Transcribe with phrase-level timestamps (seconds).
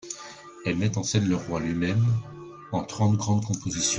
[0.65, 2.03] Elles mettent en scène le roi lui-même
[2.71, 3.89] en trente grandes compositions.